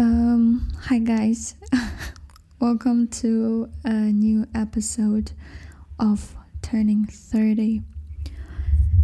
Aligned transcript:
Um, 0.00 0.72
hi 0.80 0.98
guys, 0.98 1.56
welcome 2.58 3.06
to 3.08 3.68
a 3.84 3.92
new 3.92 4.46
episode 4.54 5.32
of 5.98 6.34
Turning 6.62 7.04
30. 7.04 7.82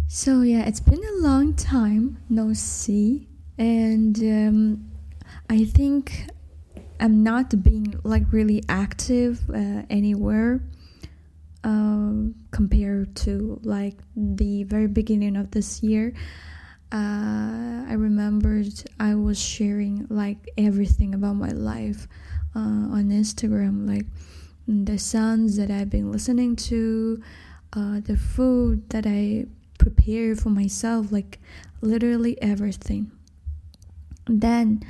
So, 0.07 0.41
yeah, 0.41 0.65
it's 0.65 0.79
been 0.79 0.99
a 0.99 1.21
long 1.21 1.53
time 1.53 2.17
no 2.29 2.51
see, 2.53 3.27
and 3.59 4.17
um, 4.17 4.91
I 5.51 5.65
think 5.65 6.29
I'm 6.99 7.21
not 7.21 7.61
being 7.61 7.99
like 8.01 8.23
really 8.33 8.63
active 8.67 9.47
uh, 9.51 9.83
anywhere 9.91 10.63
uh, 11.63 12.13
compared 12.49 13.15
to 13.17 13.59
like 13.61 13.99
the 14.15 14.63
very 14.63 14.87
beginning 14.87 15.35
of 15.35 15.51
this 15.51 15.83
year 15.83 16.15
uh, 16.91 17.83
I 17.87 17.93
remembered 17.93 18.73
I 18.99 19.15
was 19.15 19.39
sharing 19.39 20.07
like 20.09 20.49
everything 20.57 21.13
about 21.13 21.35
my 21.35 21.49
life 21.49 22.07
uh, 22.55 22.59
on 22.95 23.09
Instagram, 23.09 23.87
like 23.87 24.05
the 24.67 24.97
songs 24.97 25.57
that 25.57 25.69
I've 25.69 25.89
been 25.89 26.11
listening 26.11 26.55
to, 26.71 27.21
uh, 27.73 27.99
the 27.99 28.17
food 28.17 28.89
that 28.89 29.05
I 29.05 29.45
prepare 29.79 30.35
for 30.35 30.49
myself, 30.49 31.11
like 31.11 31.39
literally 31.81 32.41
everything. 32.41 33.11
Then, 34.27 34.83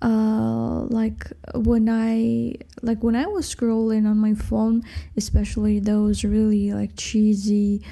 uh, 0.00 0.84
like 0.88 1.26
when 1.54 1.88
I 1.88 2.54
like 2.82 3.02
when 3.02 3.16
I 3.16 3.26
was 3.26 3.52
scrolling 3.52 4.06
on 4.08 4.18
my 4.18 4.34
phone, 4.34 4.82
especially 5.16 5.80
those 5.80 6.24
really 6.24 6.72
like 6.72 6.92
cheesy. 6.96 7.82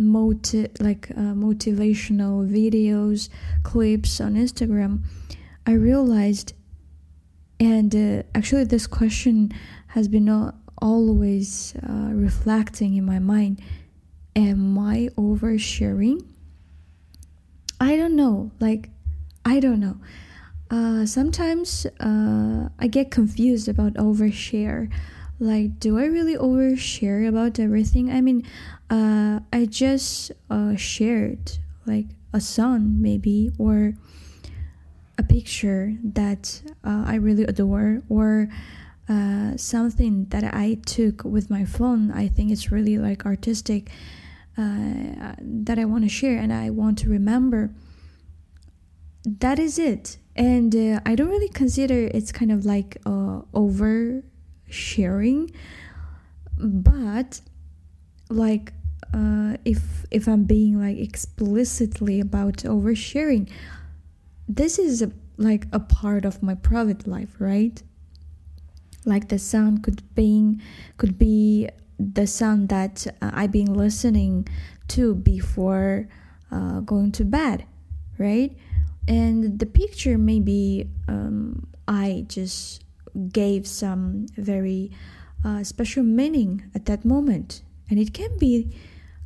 Motive 0.00 0.70
like 0.80 1.10
uh, 1.10 1.34
motivational 1.36 2.48
videos 2.48 3.28
clips 3.62 4.18
on 4.18 4.34
instagram 4.34 5.00
i 5.66 5.72
realized 5.72 6.54
and 7.60 7.94
uh, 7.94 8.22
actually 8.34 8.64
this 8.64 8.86
question 8.86 9.52
has 9.88 10.08
been 10.08 10.28
always 10.80 11.74
uh, 11.86 12.10
reflecting 12.12 12.96
in 12.96 13.04
my 13.04 13.18
mind. 13.18 13.60
Am 14.34 14.78
i 14.78 15.08
oversharing? 15.16 16.24
I 17.78 17.96
don't 17.96 18.16
know 18.16 18.50
like 18.60 18.90
i 19.44 19.60
don't 19.60 19.80
know. 19.80 19.96
Uh, 20.70 21.04
sometimes 21.04 21.86
uh, 22.00 22.68
i 22.78 22.86
get 22.86 23.10
confused 23.10 23.68
about 23.68 23.94
overshare 23.94 24.90
like 25.40 25.80
do 25.80 25.98
i 25.98 26.04
really 26.04 26.36
overshare 26.36 27.26
about 27.26 27.58
everything? 27.58 28.12
I 28.12 28.20
mean 28.20 28.44
uh, 28.90 29.40
i 29.52 29.66
just 29.66 30.32
uh, 30.50 30.76
shared 30.76 31.58
like 31.86 32.06
a 32.32 32.40
song 32.40 33.00
maybe 33.00 33.50
or 33.58 33.94
a 35.18 35.22
picture 35.22 35.94
that 36.04 36.62
uh, 36.84 37.04
i 37.06 37.14
really 37.14 37.44
adore 37.44 38.02
or 38.08 38.48
uh, 39.08 39.56
something 39.56 40.26
that 40.26 40.44
i 40.54 40.78
took 40.86 41.24
with 41.24 41.50
my 41.50 41.64
phone. 41.64 42.12
I 42.12 42.28
think 42.28 42.52
it's 42.52 42.70
really 42.70 42.98
like 42.98 43.26
artistic 43.26 43.90
uh, 44.56 45.34
that 45.40 45.78
i 45.78 45.84
want 45.84 46.04
to 46.04 46.08
share 46.10 46.38
and 46.38 46.52
i 46.52 46.70
want 46.70 46.98
to 46.98 47.08
remember. 47.08 47.70
That 49.24 49.58
is 49.58 49.78
it. 49.78 50.18
And 50.36 50.74
uh, 50.74 51.00
i 51.04 51.14
don't 51.14 51.28
really 51.28 51.48
consider 51.48 52.08
it's 52.14 52.30
kind 52.32 52.52
of 52.52 52.64
like 52.64 52.98
over 53.52 54.22
sharing. 54.70 55.50
But 56.58 57.40
like 58.28 58.72
uh, 59.12 59.56
if 59.64 60.06
if 60.10 60.28
i'm 60.28 60.44
being 60.44 60.80
like 60.80 60.98
explicitly 60.98 62.20
about 62.20 62.58
oversharing 62.58 63.50
this 64.48 64.78
is 64.78 65.02
a, 65.02 65.10
like 65.36 65.66
a 65.72 65.80
part 65.80 66.24
of 66.24 66.42
my 66.42 66.54
private 66.54 67.06
life 67.06 67.36
right? 67.38 67.82
Like 69.06 69.28
the 69.28 69.38
sound 69.38 69.82
could 69.82 70.02
being 70.14 70.60
could 70.98 71.18
be 71.18 71.68
the 71.98 72.26
sound 72.26 72.68
that 72.68 73.06
uh, 73.22 73.30
i've 73.32 73.52
been 73.52 73.72
listening 73.74 74.46
to 74.88 75.14
before 75.14 76.08
uh, 76.50 76.80
going 76.80 77.12
to 77.12 77.24
bed 77.24 77.64
right? 78.18 78.54
And 79.08 79.58
the 79.58 79.66
picture 79.66 80.18
maybe 80.18 80.90
um, 81.08 81.66
i 81.88 82.24
just 82.28 82.84
gave 83.32 83.66
some 83.66 84.26
very 84.36 84.90
uh, 85.44 85.64
special 85.64 86.02
meaning 86.02 86.70
at 86.74 86.86
that 86.86 87.04
moment, 87.04 87.62
and 87.88 87.98
it 87.98 88.12
can 88.12 88.36
be 88.38 88.76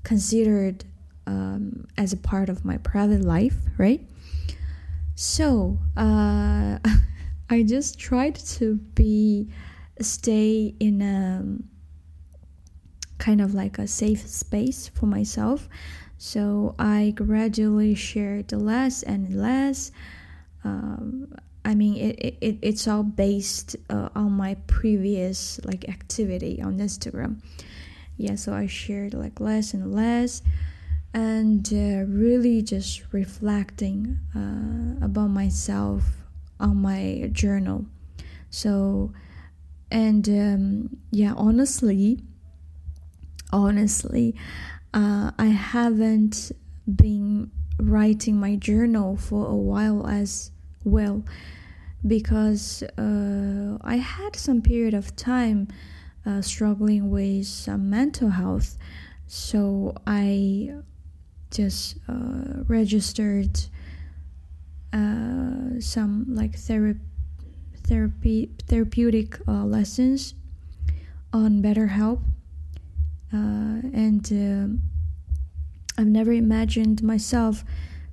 considered 0.02 0.84
um, 1.26 1.86
as 1.96 2.12
a 2.12 2.16
part 2.16 2.48
of 2.48 2.64
my 2.64 2.76
private 2.78 3.22
life, 3.22 3.56
right? 3.78 4.06
So 5.14 5.78
uh, 5.96 6.78
I 7.50 7.62
just 7.62 7.98
tried 7.98 8.36
to 8.36 8.76
be 8.94 9.48
stay 10.00 10.74
in 10.80 11.02
a 11.02 11.44
kind 13.18 13.40
of 13.40 13.54
like 13.54 13.78
a 13.78 13.86
safe 13.86 14.26
space 14.26 14.88
for 14.88 15.06
myself. 15.06 15.68
So 16.18 16.74
I 16.78 17.12
gradually 17.14 17.94
shared 17.94 18.52
less 18.52 19.02
and 19.02 19.36
less. 19.36 19.92
Um, 20.64 21.32
I 21.64 21.74
mean, 21.74 21.96
it, 21.96 22.36
it, 22.40 22.58
it's 22.60 22.86
all 22.86 23.02
based 23.02 23.76
uh, 23.88 24.10
on 24.14 24.32
my 24.32 24.56
previous 24.66 25.60
like 25.64 25.88
activity 25.88 26.60
on 26.60 26.78
Instagram. 26.78 27.40
Yeah, 28.16 28.34
so 28.36 28.52
I 28.52 28.66
shared 28.66 29.14
like 29.14 29.40
less 29.40 29.74
and 29.74 29.92
less, 29.94 30.42
and 31.12 31.66
uh, 31.72 32.04
really 32.06 32.62
just 32.62 33.02
reflecting 33.12 34.18
uh, 34.36 35.04
about 35.04 35.28
myself 35.28 36.04
on 36.60 36.76
my 36.76 37.28
journal. 37.32 37.86
So, 38.50 39.12
and 39.90 40.28
um, 40.28 40.96
yeah, 41.10 41.32
honestly, 41.36 42.22
honestly, 43.52 44.36
uh, 44.92 45.32
I 45.38 45.46
haven't 45.46 46.52
been 46.86 47.50
writing 47.78 48.36
my 48.36 48.54
journal 48.54 49.16
for 49.16 49.46
a 49.48 49.56
while 49.56 50.06
as 50.06 50.52
well 50.84 51.24
because 52.06 52.82
uh, 52.98 53.78
I 53.80 53.96
had 53.96 54.36
some 54.36 54.60
period 54.60 54.94
of 54.94 55.16
time 55.16 55.68
uh, 56.26 56.42
struggling 56.42 57.10
with 57.10 57.46
some 57.46 57.88
mental 57.90 58.30
health, 58.30 58.76
so 59.26 59.94
I 60.06 60.74
just 61.50 61.96
uh, 62.08 62.64
registered 62.66 63.60
uh, 64.92 65.80
some 65.80 66.26
like 66.28 66.56
therapy 66.56 67.00
therapeutic 68.66 69.38
uh, 69.46 69.64
lessons 69.64 70.34
on 71.32 71.62
BetterHelp, 71.62 72.20
uh, 73.32 73.80
and 73.92 74.80
I've 75.96 76.06
never 76.06 76.32
imagined 76.32 77.02
myself 77.02 77.64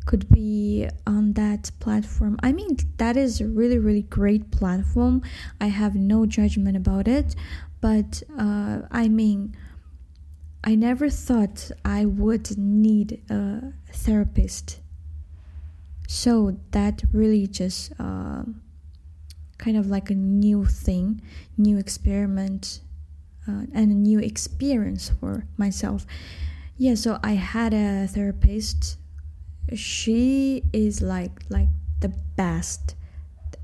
could 0.05 0.27
be 0.29 0.87
on 1.05 1.33
that 1.33 1.71
platform. 1.79 2.37
I 2.41 2.51
mean, 2.51 2.77
that 2.97 3.17
is 3.17 3.39
a 3.39 3.47
really, 3.47 3.77
really 3.77 4.01
great 4.03 4.51
platform. 4.51 5.21
I 5.59 5.67
have 5.67 5.95
no 5.95 6.25
judgment 6.25 6.75
about 6.75 7.07
it, 7.07 7.35
but 7.81 8.23
uh, 8.37 8.81
I 8.91 9.07
mean, 9.07 9.55
I 10.63 10.75
never 10.75 11.09
thought 11.09 11.71
I 11.83 12.05
would 12.05 12.57
need 12.57 13.21
a 13.29 13.73
therapist. 13.91 14.79
So 16.07 16.57
that 16.71 17.03
really 17.13 17.47
just 17.47 17.93
uh, 17.99 18.43
kind 19.57 19.77
of 19.77 19.87
like 19.87 20.09
a 20.09 20.15
new 20.15 20.65
thing, 20.65 21.21
new 21.57 21.77
experiment, 21.77 22.81
uh, 23.47 23.65
and 23.73 23.91
a 23.91 23.95
new 23.95 24.19
experience 24.19 25.09
for 25.19 25.45
myself. 25.57 26.05
Yeah, 26.77 26.95
so 26.95 27.19
I 27.23 27.33
had 27.33 27.73
a 27.73 28.07
therapist 28.07 28.97
she 29.75 30.63
is 30.73 31.01
like 31.01 31.41
like 31.49 31.69
the 31.99 32.09
best. 32.35 32.95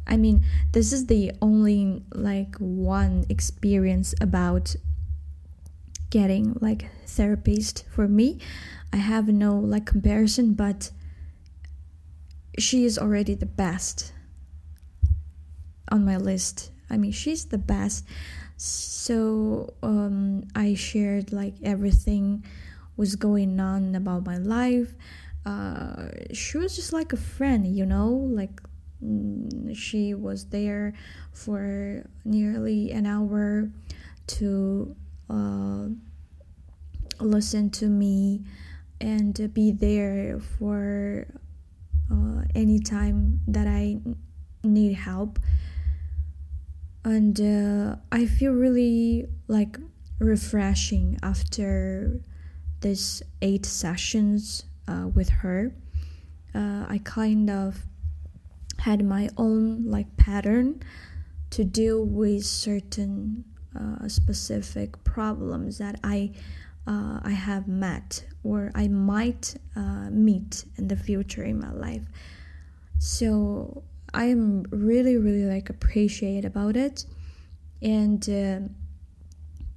I 0.06 0.16
mean 0.18 0.46
this 0.72 0.94
is 0.94 1.08
the 1.08 1.32
only 1.42 2.04
like 2.14 2.56
one 2.58 3.26
experience 3.30 4.14
about 4.22 4.76
getting 6.10 6.58
like 6.62 6.88
therapist 7.06 7.86
for 7.90 8.08
me. 8.08 8.40
I 8.94 8.98
have 8.98 9.28
no 9.28 9.58
like 9.58 9.86
comparison 9.86 10.54
but 10.54 10.92
she 12.58 12.86
is 12.86 12.98
already 12.98 13.36
the 13.36 13.46
best 13.46 14.14
on 15.92 16.06
my 16.06 16.18
list. 16.18 16.72
I 16.90 16.98
mean 16.98 17.12
she's 17.12 17.46
the 17.46 17.58
best. 17.58 18.06
So 18.56 19.74
um 19.84 20.44
i 20.56 20.74
shared 20.74 21.32
like 21.32 21.56
everything 21.64 22.44
was 22.96 23.16
going 23.16 23.60
on 23.60 23.94
about 23.94 24.26
my 24.26 24.38
life 24.38 24.96
uh, 25.48 26.10
she 26.34 26.58
was 26.58 26.76
just 26.76 26.92
like 26.92 27.14
a 27.14 27.18
friend, 27.18 27.66
you 27.66 27.86
know, 27.86 28.10
like 28.10 28.62
mm, 29.02 29.74
she 29.74 30.14
was 30.14 30.48
there 30.48 30.94
for 31.32 32.06
nearly 32.26 32.92
an 32.92 33.06
hour 33.06 33.72
to 34.28 34.94
uh, 35.30 35.88
listen 37.22 37.70
to 37.70 37.88
me 37.88 38.44
and 39.00 39.54
be 39.54 39.72
there 39.72 40.38
for 40.60 41.28
uh, 42.12 42.42
any 42.54 42.80
time 42.80 43.40
that 43.48 43.68
I 43.68 44.00
need 44.64 44.96
help. 44.96 45.40
And 47.06 47.40
uh, 47.40 47.96
i 48.12 48.26
feel 48.26 48.52
really 48.52 49.28
like 49.48 49.78
refreshing 50.20 51.18
after 51.24 52.20
this 52.82 53.24
eight 53.42 53.66
sessions 53.66 54.66
uh, 54.88 55.08
with 55.14 55.30
her. 55.30 55.74
Uh, 56.56 56.86
i 56.90 57.00
kind 57.04 57.50
of 57.50 57.84
had 58.80 59.04
my 59.04 59.30
own 59.38 59.84
like 59.86 60.16
pattern 60.18 60.82
to 61.50 61.64
deal 61.64 62.04
with 62.04 62.44
certain 62.46 63.44
uh, 63.78 64.08
specific 64.08 65.04
problems 65.04 65.78
that 65.78 66.00
i 66.04 66.32
uh, 66.88 67.20
i 67.24 67.32
have 67.32 67.68
met 67.68 68.26
or 68.44 68.72
i 68.76 68.88
might 68.88 69.56
uh, 69.76 70.10
meet 70.10 70.66
in 70.78 70.88
the 70.88 70.96
future 70.96 71.44
in 71.44 71.60
my 71.60 71.72
life. 71.72 72.06
So 73.00 73.84
I 74.14 74.26
am 74.26 74.64
really, 74.72 75.18
really 75.18 75.46
like 75.46 75.70
appreciate 75.70 76.46
about 76.46 76.76
it, 76.76 77.06
and 77.82 78.28
uh, 78.30 78.60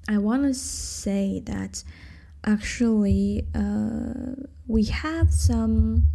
I 0.09 0.19
want 0.19 0.45
to 0.45 0.55
say 0.55 1.43
that 1.45 1.85
actually 2.45 3.47
uh, 3.55 4.47
we 4.67 4.85
have 4.85 5.33
some. 5.33 6.07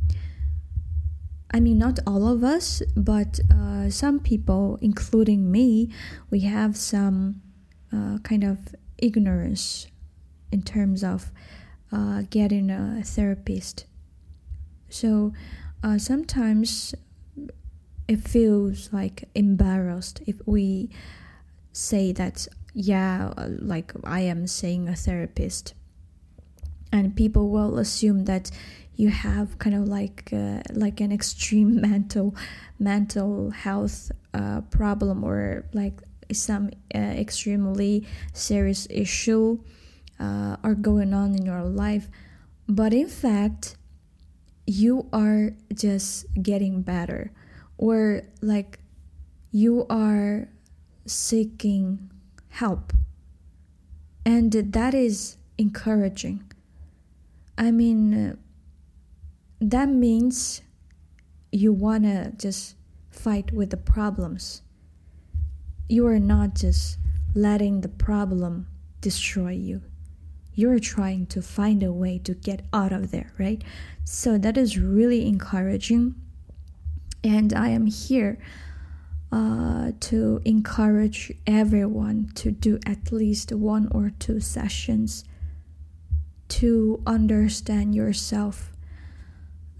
I 1.51 1.59
mean, 1.61 1.77
not 1.77 1.99
all 2.05 2.27
of 2.27 2.43
us, 2.43 2.81
but 2.97 3.39
uh, 3.53 3.89
some 3.89 4.19
people, 4.19 4.77
including 4.81 5.51
me, 5.51 5.89
we 6.29 6.41
have 6.41 6.75
some 6.75 7.41
uh, 7.93 8.17
kind 8.23 8.43
of 8.43 8.75
ignorance 8.97 9.87
in 10.51 10.63
terms 10.63 11.01
of 11.01 11.31
uh, 11.93 12.23
getting 12.29 12.69
a 12.69 13.01
therapist. 13.05 13.85
So 14.89 15.31
uh, 15.81 15.97
sometimes 15.97 16.93
it 18.07 18.19
feels 18.19 18.91
like 18.91 19.29
embarrassed 19.33 20.21
if 20.27 20.35
we 20.45 20.89
say 21.71 22.11
that 22.11 22.47
yeah 22.73 23.33
like 23.37 23.93
i 24.03 24.19
am 24.19 24.45
seeing 24.47 24.87
a 24.87 24.95
therapist 24.95 25.73
and 26.95 27.13
people 27.13 27.49
will 27.49 27.77
assume 27.77 28.23
that 28.23 28.49
you 28.95 29.09
have 29.09 29.59
kind 29.59 29.75
of 29.75 29.85
like 29.85 30.29
uh, 30.31 30.61
like 30.73 31.01
an 31.01 31.11
extreme 31.11 31.81
mental 31.89 32.33
mental 32.79 33.51
health 33.51 34.11
uh, 34.33 34.61
problem 34.71 35.23
or 35.23 35.65
like 35.73 36.01
some 36.31 36.71
uh, 36.95 36.97
extremely 36.97 38.07
serious 38.33 38.87
issue 38.89 39.59
uh, 40.21 40.55
are 40.63 40.73
going 40.73 41.13
on 41.13 41.35
in 41.35 41.45
your 41.45 41.63
life. 41.63 42.07
But 42.67 42.93
in 42.93 43.09
fact 43.09 43.75
you 44.65 45.07
are 45.11 45.51
just 45.73 46.25
getting 46.41 46.81
better. 46.81 47.31
Or 47.77 48.21
like 48.41 48.79
you 49.51 49.85
are 49.89 50.47
seeking 51.05 52.09
help. 52.49 52.93
And 54.25 54.51
that 54.53 54.93
is 54.93 55.35
encouraging 55.57 56.41
i 57.57 57.71
mean 57.71 58.37
that 59.61 59.89
means 59.89 60.61
you 61.51 61.71
want 61.71 62.03
to 62.03 62.33
just 62.37 62.75
fight 63.09 63.51
with 63.51 63.69
the 63.69 63.77
problems. 63.77 64.61
You 65.87 66.05
are 66.07 66.19
not 66.19 66.55
just 66.55 66.97
letting 67.33 67.81
the 67.81 67.87
problem 67.87 68.67
destroy 69.01 69.51
you. 69.51 69.81
You're 70.53 70.79
trying 70.79 71.27
to 71.27 71.41
find 71.41 71.83
a 71.83 71.91
way 71.91 72.19
to 72.19 72.33
get 72.33 72.65
out 72.73 72.91
of 72.91 73.11
there 73.11 73.31
right? 73.37 73.63
So 74.03 74.37
that 74.37 74.57
is 74.57 74.77
really 74.77 75.27
encouraging. 75.27 76.15
And 77.23 77.53
I 77.53 77.69
am 77.69 77.87
here 77.87 78.37
uh, 79.31 79.91
to 79.99 80.41
encourage 80.45 81.33
everyone 81.47 82.31
to 82.35 82.51
do 82.51 82.79
at 82.85 83.11
least 83.11 83.51
one 83.51 83.87
or 83.91 84.11
two 84.19 84.39
sessions 84.39 85.23
to 86.47 87.01
understand 87.05 87.95
yourself. 87.95 88.71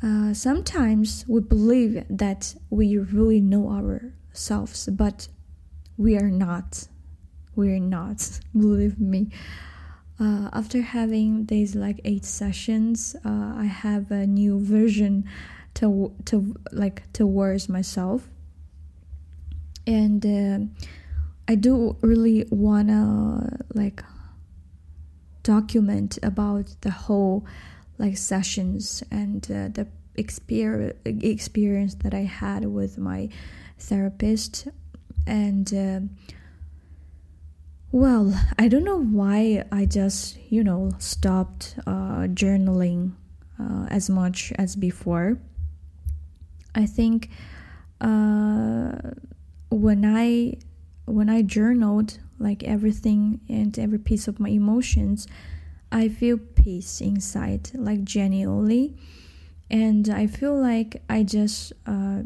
Uh, 0.02 0.34
sometimes 0.34 1.26
we 1.28 1.42
believe 1.42 2.04
that 2.10 2.56
we 2.70 2.98
really 2.98 3.42
know 3.42 3.70
ourselves, 3.70 4.88
but 4.92 5.28
we 5.98 6.18
are 6.18 6.32
not. 6.32 6.88
We 7.56 7.72
are 7.72 7.80
not, 7.80 8.40
believe 8.58 9.00
me. 9.00 9.30
Uh, 10.20 10.50
after 10.54 10.82
having 10.82 11.46
these 11.46 11.76
like 11.76 12.00
eight 12.06 12.26
sessions, 12.26 13.16
uh, 13.26 13.54
I 13.58 13.66
have 13.66 14.12
a 14.12 14.26
new 14.26 14.60
version 14.60 15.26
to 15.76 16.14
to 16.26 16.56
like 16.72 17.12
towards 17.14 17.70
myself 17.70 18.30
and 19.86 20.26
uh, 20.26 20.60
i 21.48 21.56
do 21.56 21.96
really 22.02 22.46
wanna 22.50 23.60
like 23.74 24.04
document 25.46 26.20
about 26.22 26.76
the 26.82 26.92
whole 26.92 27.46
like 27.98 28.18
sessions 28.18 29.04
and 29.10 29.46
uh, 29.46 29.70
the 29.70 29.88
experience 30.16 30.98
experience 31.06 31.96
that 31.96 32.14
i 32.14 32.24
had 32.24 32.66
with 32.66 32.98
my 32.98 33.30
therapist. 33.78 34.68
And 35.28 35.68
uh, 35.74 36.02
well 37.92 38.34
i 38.60 38.68
don't 38.68 38.84
know 38.84 39.02
why 39.02 39.64
i 39.72 39.86
just 39.86 40.38
you 40.50 40.64
know 40.64 40.92
stopped 41.00 41.76
uh, 41.88 42.28
journaling 42.42 43.14
uh, 43.60 43.86
as 43.90 44.10
much 44.10 44.52
as 44.58 44.76
before. 44.76 45.38
I 46.74 46.86
think 46.86 47.30
uh, 48.02 48.92
when 49.70 50.04
I 50.06 50.58
when 51.06 51.30
I 51.30 51.42
journaled 51.42 52.20
like 52.40 52.64
everything 52.64 53.42
and 53.50 53.78
every 53.78 54.00
piece 54.00 54.28
of 54.28 54.40
my 54.40 54.50
emotions, 54.50 55.28
I 55.92 56.10
feel 56.10 56.38
peace 56.38 57.02
inside, 57.02 57.72
like 57.74 58.04
genuinely, 58.04 58.96
and 59.70 60.10
I 60.10 60.28
feel 60.28 60.60
like 60.60 61.02
I 61.10 61.24
just 61.24 61.74
uh, 61.86 62.24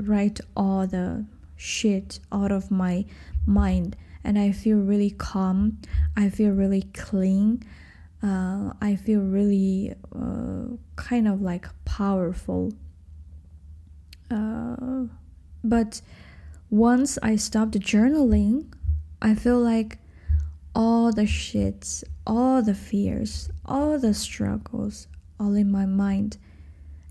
write 0.00 0.40
all 0.56 0.86
the 0.86 1.24
shit 1.56 2.20
out 2.32 2.50
of 2.50 2.70
my 2.70 3.04
mind, 3.46 3.96
and 4.24 4.38
I 4.38 4.52
feel 4.52 4.78
really 4.78 5.10
calm. 5.10 5.78
I 6.16 6.28
feel 6.30 6.50
really 6.50 6.82
clean. 6.94 7.62
Uh, 8.22 8.72
I 8.80 8.96
feel 8.96 9.20
really 9.20 9.94
uh, 10.14 10.76
kind 10.96 11.28
of 11.28 11.42
like 11.42 11.66
powerful 11.84 12.72
uh, 14.30 15.04
but 15.62 16.00
once 16.70 17.18
I 17.22 17.36
stopped 17.36 17.78
journaling, 17.78 18.72
I 19.24 19.34
feel 19.34 19.58
like 19.58 19.96
all 20.74 21.10
the 21.10 21.22
shits, 21.22 22.04
all 22.26 22.60
the 22.60 22.74
fears, 22.74 23.48
all 23.64 23.98
the 23.98 24.12
struggles, 24.12 25.06
all 25.40 25.54
in 25.54 25.72
my 25.72 25.86
mind. 25.86 26.36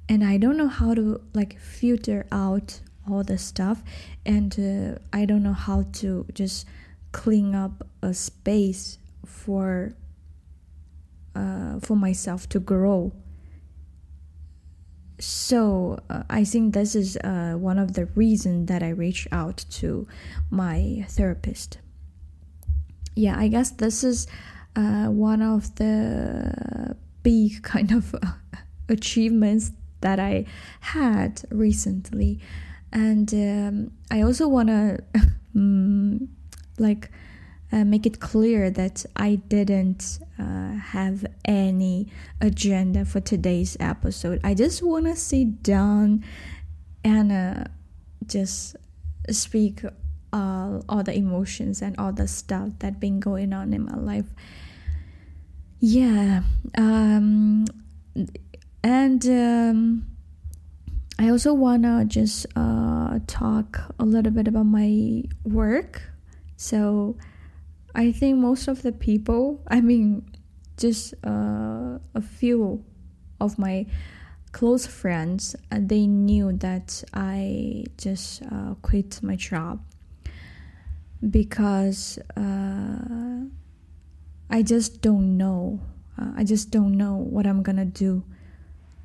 And 0.07 0.23
I 0.23 0.37
don't 0.37 0.55
know 0.55 0.67
how 0.67 0.93
to 0.93 1.21
like 1.33 1.59
filter 1.59 2.27
out 2.31 2.81
all 3.09 3.23
the 3.23 3.39
stuff, 3.39 3.83
and 4.27 4.53
uh, 4.59 4.99
I 5.11 5.25
don't 5.25 5.41
know 5.41 5.53
how 5.53 5.85
to 5.93 6.27
just 6.33 6.67
clean 7.13 7.55
up 7.55 7.87
a 8.03 8.13
space 8.13 8.99
for 9.25 9.95
uh, 11.35 11.79
for 11.79 11.97
myself 11.97 12.47
to 12.49 12.59
grow. 12.59 13.11
So 15.19 15.99
uh, 16.09 16.23
i 16.29 16.43
think 16.43 16.73
this 16.73 16.95
is 16.95 17.15
uh, 17.17 17.53
one 17.57 17.79
of 17.79 17.93
the 17.93 18.07
reasons 18.07 18.67
that 18.67 18.83
i 18.83 18.89
reached 18.89 19.27
out 19.31 19.63
to 19.69 20.05
my 20.49 21.05
therapist 21.07 21.77
yeah 23.15 23.37
i 23.37 23.47
guess 23.47 23.71
this 23.71 24.03
is 24.03 24.27
uh, 24.75 25.05
one 25.05 25.41
of 25.41 25.75
the 25.75 26.95
big 27.21 27.61
kind 27.63 27.91
of 27.91 28.15
achievements 28.89 29.71
that 30.01 30.19
i 30.19 30.45
had 30.81 31.41
recently 31.49 32.39
and 32.91 33.33
um, 33.33 33.91
i 34.11 34.21
also 34.21 34.47
want 34.47 34.67
to 34.67 34.97
um, 35.55 36.27
like 36.77 37.09
uh, 37.73 37.83
make 37.83 38.05
it 38.05 38.19
clear 38.19 38.69
that 38.69 39.03
I 39.15 39.35
didn't 39.35 40.19
uh, 40.37 40.75
have 40.75 41.25
any 41.43 42.07
agenda 42.39 43.03
for 43.03 43.19
today's 43.19 43.75
episode. 43.79 44.39
I 44.43 44.53
just 44.53 44.83
want 44.83 45.05
to 45.05 45.15
sit 45.15 45.63
down 45.63 46.23
and 47.03 47.31
uh, 47.31 47.63
just 48.27 48.75
speak 49.31 49.81
all, 50.33 50.83
all 50.89 51.03
the 51.03 51.15
emotions 51.15 51.81
and 51.81 51.95
all 51.97 52.11
the 52.11 52.27
stuff 52.27 52.69
that 52.79 52.99
been 52.99 53.19
going 53.19 53.53
on 53.53 53.73
in 53.73 53.85
my 53.85 53.95
life. 53.95 54.25
Yeah, 55.79 56.43
um, 56.77 57.65
and 58.83 59.25
um, 59.27 60.05
I 61.19 61.29
also 61.29 61.53
wanna 61.53 62.05
just 62.05 62.47
uh, 62.55 63.19
talk 63.27 63.79
a 63.99 64.05
little 64.05 64.31
bit 64.31 64.47
about 64.47 64.65
my 64.65 65.23
work. 65.43 66.01
So 66.57 67.17
I 67.93 68.11
think 68.11 68.39
most 68.39 68.67
of 68.67 68.81
the 68.81 68.91
people, 68.91 69.61
I 69.67 69.81
mean, 69.81 70.25
just 70.77 71.13
uh, 71.23 71.99
a 72.15 72.21
few 72.21 72.83
of 73.39 73.59
my 73.59 73.85
close 74.51 74.87
friends, 74.87 75.55
uh, 75.71 75.79
they 75.81 76.07
knew 76.07 76.53
that 76.53 77.03
I 77.13 77.85
just 77.97 78.41
uh, 78.43 78.75
quit 78.81 79.21
my 79.21 79.35
job 79.35 79.81
because 81.29 82.19
uh, 82.35 83.45
I 84.49 84.61
just 84.63 85.01
don't 85.01 85.37
know. 85.37 85.79
Uh, 86.19 86.31
I 86.35 86.43
just 86.43 86.71
don't 86.71 86.97
know 86.97 87.15
what 87.15 87.47
I'm 87.47 87.63
gonna 87.63 87.85
do 87.85 88.23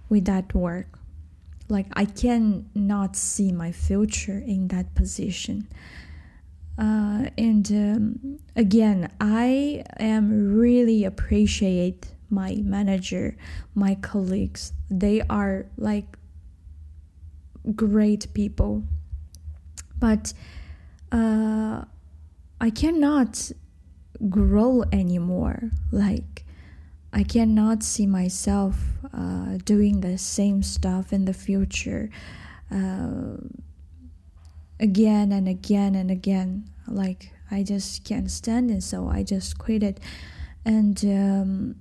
with 0.08 0.24
that 0.26 0.54
work. 0.54 0.98
Like, 1.68 1.86
I 1.94 2.06
cannot 2.06 3.16
see 3.16 3.52
my 3.52 3.72
future 3.72 4.38
in 4.38 4.68
that 4.68 4.94
position. 4.94 5.68
Uh, 6.78 7.26
and 7.36 7.70
um, 7.72 8.38
again, 8.56 9.10
I 9.20 9.84
am 9.98 10.56
really 10.56 11.04
appreciate 11.04 12.14
my 12.30 12.56
manager, 12.62 13.36
my 13.74 13.96
colleagues. 13.96 14.72
They 14.90 15.22
are 15.28 15.66
like 15.76 16.16
great 17.74 18.32
people. 18.32 18.84
But 19.98 20.32
uh, 21.10 21.84
I 22.60 22.70
cannot 22.70 23.52
grow 24.28 24.82
anymore. 24.92 25.70
Like, 25.92 26.44
I 27.12 27.22
cannot 27.22 27.82
see 27.82 28.06
myself 28.06 28.76
uh, 29.12 29.58
doing 29.64 30.00
the 30.00 30.18
same 30.18 30.62
stuff 30.62 31.12
in 31.12 31.24
the 31.24 31.32
future 31.32 32.10
uh, 32.70 33.36
again 34.80 35.32
and 35.32 35.48
again 35.48 35.94
and 35.94 36.10
again. 36.10 36.68
Like, 36.86 37.32
I 37.50 37.62
just 37.62 38.04
can't 38.04 38.30
stand 38.30 38.70
it, 38.70 38.82
so 38.82 39.08
I 39.08 39.22
just 39.22 39.58
quit 39.58 39.82
it. 39.82 40.00
And 40.64 41.02
um, 41.04 41.76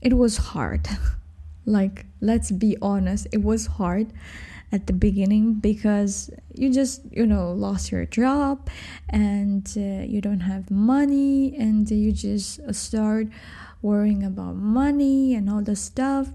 it 0.00 0.16
was 0.16 0.36
hard. 0.36 0.88
like, 1.64 2.06
let's 2.20 2.50
be 2.50 2.76
honest, 2.82 3.26
it 3.32 3.42
was 3.42 3.66
hard 3.66 4.12
at 4.70 4.86
the 4.86 4.92
beginning 4.92 5.54
because 5.54 6.30
you 6.54 6.72
just 6.72 7.00
you 7.10 7.26
know 7.26 7.52
lost 7.52 7.90
your 7.90 8.04
job 8.04 8.68
and 9.08 9.72
uh, 9.76 10.04
you 10.04 10.20
don't 10.20 10.40
have 10.40 10.70
money 10.70 11.56
and 11.56 11.90
you 11.90 12.12
just 12.12 12.60
start 12.74 13.28
worrying 13.80 14.22
about 14.24 14.54
money 14.56 15.34
and 15.34 15.48
all 15.48 15.62
the 15.62 15.76
stuff. 15.76 16.28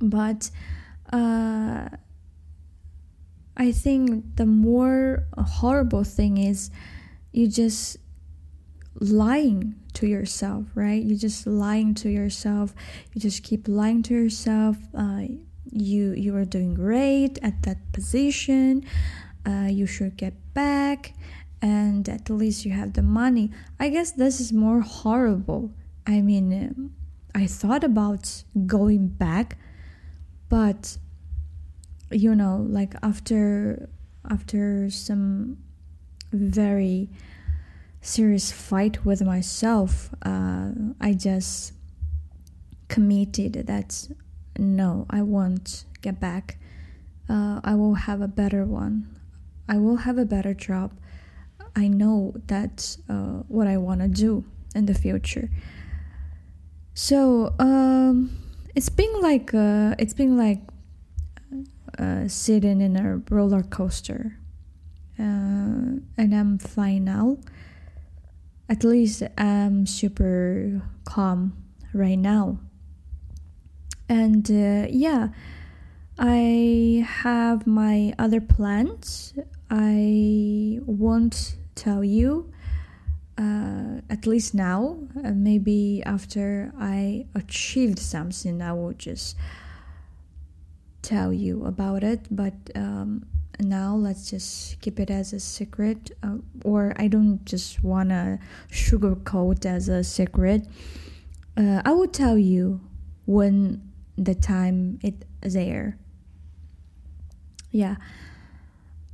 But 0.00 0.50
uh, 1.12 1.88
i 3.56 3.72
think 3.72 4.36
the 4.36 4.46
more 4.46 5.24
horrible 5.36 6.04
thing 6.04 6.36
is 6.38 6.70
you 7.32 7.48
just 7.48 7.96
lying 9.00 9.74
to 9.94 10.06
yourself 10.06 10.64
right? 10.74 11.02
You 11.02 11.16
just 11.16 11.46
lying 11.46 11.94
to 11.94 12.08
yourself. 12.08 12.74
You 13.12 13.20
just 13.20 13.42
keep 13.42 13.66
lying 13.68 14.02
to 14.04 14.14
yourself 14.14 14.76
uh, 14.94 15.22
you 15.70 16.12
you 16.12 16.34
are 16.36 16.44
doing 16.44 16.74
great 16.74 17.38
at 17.42 17.62
that 17.62 17.92
position 17.92 18.84
uh, 19.46 19.68
you 19.70 19.86
should 19.86 20.16
get 20.16 20.34
back 20.54 21.14
and 21.60 22.08
at 22.08 22.30
least 22.30 22.64
you 22.64 22.70
have 22.70 22.92
the 22.92 23.02
money. 23.02 23.50
I 23.80 23.88
guess 23.88 24.12
this 24.12 24.40
is 24.40 24.52
more 24.52 24.80
horrible. 24.80 25.72
I 26.06 26.20
mean 26.20 26.92
i 27.34 27.46
thought 27.46 27.84
about 27.84 28.42
going 28.66 29.08
back 29.08 29.58
but 30.48 30.96
you 32.10 32.34
know 32.34 32.66
like 32.68 32.94
after 33.02 33.88
after 34.28 34.90
some 34.90 35.56
very 36.32 37.08
serious 38.00 38.50
fight 38.50 39.04
with 39.04 39.22
myself 39.22 40.10
uh, 40.22 40.70
i 41.00 41.12
just 41.12 41.72
committed 42.88 43.52
that 43.66 44.08
no, 44.56 45.06
I 45.10 45.22
won't 45.22 45.84
get 46.00 46.20
back. 46.20 46.58
Uh, 47.28 47.60
I 47.62 47.74
will 47.74 47.94
have 47.94 48.20
a 48.20 48.28
better 48.28 48.64
one. 48.64 49.18
I 49.68 49.76
will 49.76 49.96
have 49.96 50.16
a 50.18 50.24
better 50.24 50.54
job. 50.54 50.92
I 51.76 51.88
know 51.88 52.34
that's 52.46 52.98
uh, 53.08 53.42
what 53.48 53.66
I 53.66 53.76
want 53.76 54.00
to 54.00 54.08
do 54.08 54.44
in 54.74 54.86
the 54.86 54.94
future. 54.94 55.50
So 56.94 57.54
um, 57.58 58.36
it's 58.74 58.88
been 58.88 59.20
like 59.20 59.54
uh, 59.54 59.94
it's 59.98 60.14
been 60.14 60.36
like 60.36 60.62
uh, 61.98 62.26
sitting 62.26 62.80
in 62.80 62.96
a 62.96 63.22
roller 63.30 63.62
coaster, 63.62 64.38
uh, 65.18 66.02
and 66.16 66.34
I'm 66.34 66.58
fine 66.58 67.04
now. 67.04 67.38
At 68.68 68.84
least 68.84 69.22
I'm 69.36 69.86
super 69.86 70.82
calm 71.04 71.56
right 71.94 72.18
now 72.18 72.58
and 74.08 74.50
uh, 74.50 74.86
yeah 74.90 75.28
i 76.18 77.04
have 77.06 77.66
my 77.66 78.12
other 78.18 78.40
plans. 78.40 79.34
I 79.70 80.80
won't 80.86 81.56
tell 81.74 82.02
you 82.02 82.50
uh, 83.36 84.00
at 84.10 84.26
least 84.26 84.54
now. 84.54 84.98
Uh, 85.24 85.30
maybe 85.32 86.02
after 86.04 86.72
i 86.80 87.26
achieved 87.34 87.98
something 87.98 88.60
i 88.62 88.72
will 88.72 88.94
just 88.94 89.36
tell 91.02 91.32
you 91.32 91.64
about 91.64 92.02
it. 92.02 92.20
But 92.30 92.54
um, 92.74 93.26
now 93.60 93.94
let's 93.94 94.30
just 94.30 94.80
keep 94.80 94.98
it 95.00 95.10
as 95.10 95.32
a 95.32 95.40
secret. 95.40 96.10
Uh, 96.22 96.38
or 96.64 96.94
i 96.96 97.06
don't 97.08 97.44
just 97.44 97.84
want 97.84 98.08
to 98.08 98.38
sugarcoat 98.70 99.64
as 99.64 99.88
a 99.88 100.02
secret. 100.02 100.66
Uh, 101.56 101.82
i 101.84 101.92
will 101.92 102.08
tell 102.08 102.38
you 102.38 102.80
when 103.26 103.87
the 104.18 104.34
time 104.34 104.98
it 105.02 105.24
there. 105.40 105.96
Yeah. 107.70 107.96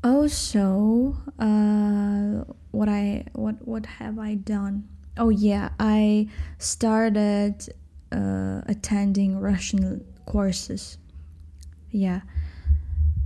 Also 0.03 1.17
uh 1.39 2.45
what 2.71 2.89
i 2.89 3.25
what 3.33 3.57
what 3.67 3.87
have 3.87 4.19
i 4.19 4.35
done? 4.35 4.89
Oh 5.17 5.29
yeah 5.29 5.71
i 5.79 6.29
started 6.59 7.69
uh 8.13 8.63
attending 8.67 9.39
russian 9.39 10.05
courses. 10.27 10.99
Yeah. 11.91 12.21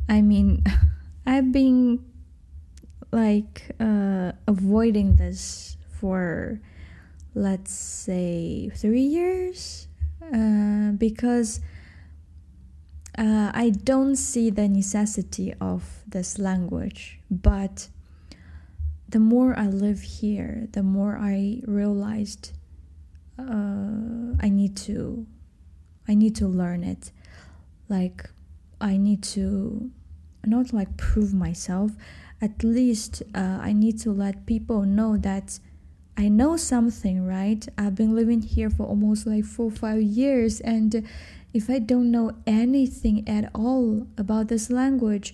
I 0.08 0.22
mean 0.22 0.64
i've 1.26 1.52
been 1.52 2.04
like 3.12 3.70
uh 3.80 4.32
avoiding 4.46 5.16
this 5.16 5.76
for 5.98 6.60
let's 7.34 7.72
say 7.72 8.70
3 8.74 9.00
years 9.00 9.87
uh, 10.32 10.92
because 10.92 11.60
uh, 13.16 13.50
I 13.52 13.70
don't 13.70 14.16
see 14.16 14.50
the 14.50 14.68
necessity 14.68 15.54
of 15.60 16.04
this 16.06 16.38
language, 16.38 17.18
but 17.30 17.88
the 19.08 19.18
more 19.18 19.58
I 19.58 19.66
live 19.66 20.02
here, 20.02 20.68
the 20.72 20.82
more 20.82 21.18
I 21.20 21.60
realized 21.66 22.52
uh, 23.38 24.34
I 24.40 24.48
need 24.48 24.76
to 24.88 25.26
I 26.06 26.14
need 26.14 26.36
to 26.36 26.46
learn 26.46 26.84
it. 26.84 27.12
Like 27.88 28.30
I 28.80 28.96
need 28.96 29.22
to 29.34 29.90
not 30.44 30.72
like 30.72 30.96
prove 30.96 31.34
myself. 31.34 31.92
At 32.40 32.62
least 32.62 33.22
uh, 33.34 33.58
I 33.60 33.72
need 33.72 33.98
to 34.00 34.12
let 34.12 34.46
people 34.46 34.82
know 34.82 35.16
that 35.16 35.58
I 36.18 36.28
know 36.28 36.56
something, 36.56 37.24
right? 37.24 37.64
I've 37.78 37.94
been 37.94 38.16
living 38.16 38.42
here 38.42 38.70
for 38.70 38.84
almost 38.84 39.24
like 39.24 39.44
four 39.44 39.70
five 39.70 40.02
years, 40.02 40.60
and 40.60 41.06
if 41.54 41.70
I 41.70 41.78
don't 41.78 42.10
know 42.10 42.32
anything 42.44 43.26
at 43.28 43.50
all 43.54 44.08
about 44.18 44.48
this 44.48 44.68
language, 44.68 45.32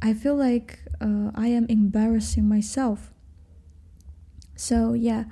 I 0.00 0.14
feel 0.14 0.36
like 0.36 0.78
uh, 1.00 1.32
I 1.34 1.48
am 1.48 1.66
embarrassing 1.68 2.48
myself. 2.48 3.10
So, 4.54 4.92
yeah, 4.92 5.24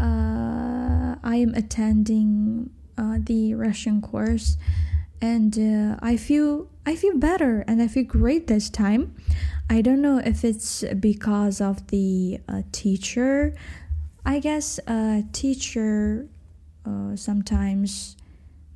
uh, 0.00 1.16
I 1.24 1.36
am 1.36 1.52
attending 1.54 2.70
uh, 2.96 3.18
the 3.20 3.54
Russian 3.54 4.00
course 4.00 4.56
and 5.20 5.58
uh, 5.58 5.96
I 6.00 6.16
feel 6.16 6.68
I 6.86 6.96
feel 6.96 7.16
better 7.18 7.64
and 7.66 7.82
I 7.82 7.88
feel 7.88 8.04
great 8.04 8.46
this 8.46 8.70
time. 8.70 9.14
I 9.70 9.82
don't 9.82 10.02
know 10.02 10.18
if 10.18 10.44
it's 10.44 10.82
because 10.98 11.60
of 11.60 11.86
the 11.86 12.40
uh, 12.48 12.62
teacher. 12.72 13.54
I 14.26 14.40
guess 14.40 14.80
a 14.88 15.22
teacher 15.32 16.26
uh, 16.84 17.14
sometimes 17.14 18.16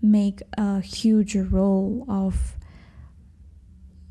make 0.01 0.41
a 0.57 0.81
huge 0.81 1.35
role 1.35 2.07
of 2.09 2.55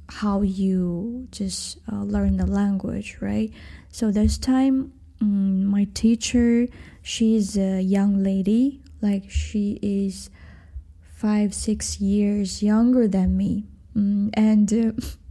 how 0.10 0.42
you 0.42 1.30
just 1.32 1.78
uh, 1.90 2.04
learn 2.04 2.36
the 2.36 2.46
language, 2.46 3.18
right? 3.22 3.50
So 3.88 4.12
this 4.12 4.38
time, 4.38 4.92
um, 5.22 5.64
my 5.64 5.88
teacher, 5.94 6.68
she's 7.02 7.58
a 7.58 7.80
young 7.80 8.22
lady, 8.22 8.82
like 9.02 9.32
she 9.32 9.80
is 9.82 10.30
five, 11.16 11.54
six 11.54 12.02
years 12.02 12.62
younger 12.62 13.08
than 13.08 13.38
me. 13.38 13.64
Mm, 13.96 14.32
and 14.34 14.74
uh, 14.74 15.06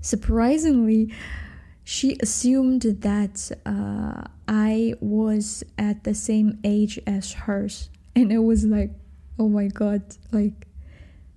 surprisingly, 0.00 1.12
she 1.84 2.16
assumed 2.20 2.82
that 2.82 3.50
uh, 3.64 4.24
I 4.46 4.94
was 5.00 5.64
at 5.78 6.04
the 6.04 6.14
same 6.14 6.58
age 6.64 6.98
as 7.06 7.32
hers. 7.32 7.90
And 8.14 8.32
it 8.32 8.38
was 8.38 8.64
like, 8.64 8.90
oh 9.38 9.48
my 9.48 9.68
god, 9.68 10.02
like, 10.32 10.66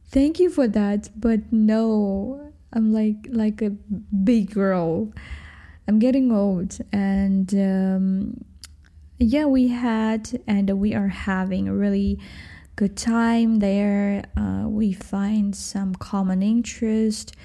thank 0.10 0.40
you 0.40 0.50
for 0.50 0.68
that, 0.68 1.10
but 1.16 1.40
no, 1.52 2.52
I'm 2.74 2.92
like 2.94 3.28
like 3.30 3.62
a 3.62 3.70
big 3.70 4.52
girl. 4.52 5.12
I'm 5.88 6.00
getting 6.00 6.32
old, 6.32 6.78
and 6.92 7.54
um, 7.54 8.44
yeah, 9.20 9.46
we 9.46 9.68
had 9.68 10.42
and 10.48 10.70
we 10.80 10.94
are 10.94 11.10
having 11.10 11.68
a 11.68 11.74
really 11.74 12.20
good 12.76 12.96
time 12.96 13.60
there. 13.60 14.24
Uh, 14.38 14.66
we 14.68 14.94
find 14.94 15.56
some 15.56 15.94
common 15.96 16.42
interest. 16.42 17.36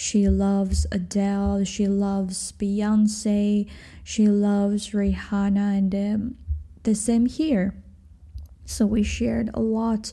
She 0.00 0.28
loves 0.28 0.86
Adele. 0.92 1.64
She 1.64 1.88
loves 1.88 2.52
Beyonce. 2.52 3.68
She 4.04 4.28
loves 4.28 4.90
Rihanna, 4.90 5.76
and 5.76 5.92
um, 5.92 6.34
the 6.84 6.94
same 6.94 7.26
here. 7.26 7.74
So 8.64 8.86
we 8.86 9.02
shared 9.02 9.50
a 9.54 9.60
lot 9.60 10.12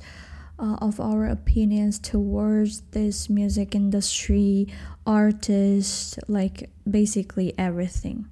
uh, 0.57 0.77
of 0.81 0.99
our 0.99 1.27
opinions 1.27 1.99
towards 1.99 2.81
this 2.97 3.29
music 3.29 3.75
industry, 3.75 4.69
artists, 5.05 6.17
like 6.27 6.71
basically 6.89 7.53
everything. 7.55 8.25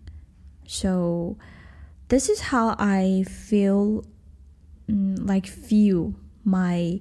So 0.66 1.38
this 2.08 2.30
is 2.30 2.50
how 2.50 2.76
I 2.80 3.26
feel 3.30 4.04
mm, 4.90 5.20
like 5.24 5.46
feel 5.46 6.16
my 6.44 7.00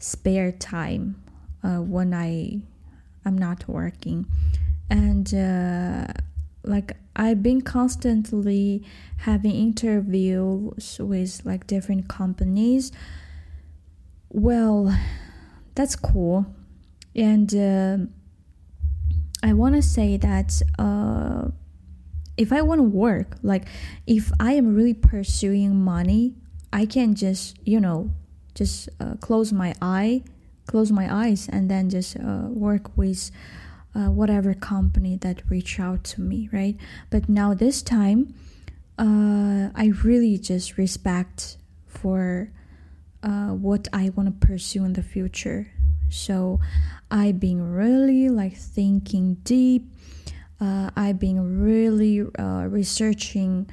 spare 0.00 0.50
time 0.50 1.22
uh, 1.62 1.76
when 1.82 2.12
I 2.12 2.62
I'm 3.26 3.36
not 3.36 3.68
working 3.68 4.26
and 4.90 5.34
uh, 5.34 6.06
like 6.64 6.96
I've 7.14 7.42
been 7.42 7.62
constantly 7.62 8.84
having 9.18 9.52
interviews 9.52 10.98
with 11.00 11.42
like 11.44 11.66
different 11.66 12.08
companies. 12.08 12.92
Well, 14.28 14.96
that's 15.74 15.96
cool, 15.96 16.46
and 17.14 17.54
uh, 17.54 17.98
I 19.42 19.52
want 19.54 19.76
to 19.76 19.82
say 19.82 20.16
that 20.18 20.60
uh, 20.78 21.48
if 22.36 22.52
I 22.52 22.62
want 22.62 22.80
to 22.80 22.84
work, 22.84 23.36
like 23.42 23.64
if 24.06 24.30
I 24.38 24.52
am 24.52 24.74
really 24.74 24.94
pursuing 24.94 25.80
money, 25.82 26.34
I 26.72 26.86
can 26.86 27.14
just 27.14 27.56
you 27.64 27.80
know 27.80 28.10
just 28.54 28.88
uh, 29.00 29.14
close 29.20 29.52
my 29.52 29.74
eye, 29.80 30.22
close 30.66 30.92
my 30.92 31.12
eyes, 31.12 31.48
and 31.48 31.70
then 31.70 31.90
just 31.90 32.16
uh, 32.16 32.48
work 32.48 32.96
with 32.96 33.30
uh, 33.94 34.10
whatever 34.10 34.52
company 34.52 35.16
that 35.16 35.42
reach 35.48 35.80
out 35.80 36.04
to 36.04 36.20
me, 36.20 36.48
right? 36.52 36.76
But 37.10 37.28
now 37.28 37.54
this 37.54 37.82
time, 37.82 38.34
uh, 38.98 39.70
I 39.74 39.92
really 40.04 40.38
just 40.38 40.76
respect 40.76 41.56
for 41.86 42.50
uh, 43.22 43.48
what 43.48 43.88
I 43.92 44.10
want 44.14 44.28
to 44.28 44.46
pursue 44.46 44.84
in 44.84 44.92
the 44.92 45.02
future. 45.02 45.68
So 46.08 46.60
I've 47.10 47.40
been 47.40 47.72
really 47.72 48.28
like 48.28 48.56
thinking 48.56 49.34
deep. 49.44 49.92
Uh, 50.60 50.90
I've 50.96 51.18
been 51.18 51.62
really 51.62 52.20
uh, 52.38 52.66
researching 52.68 53.68